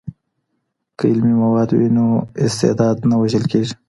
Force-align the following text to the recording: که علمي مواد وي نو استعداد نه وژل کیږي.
که 0.97 1.03
علمي 1.11 1.33
مواد 1.41 1.69
وي 1.77 1.89
نو 1.97 2.05
استعداد 2.45 2.97
نه 3.09 3.15
وژل 3.21 3.43
کیږي. 3.51 3.73